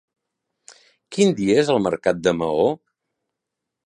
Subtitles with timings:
[1.15, 2.65] Quin dia és el mercat de Maó?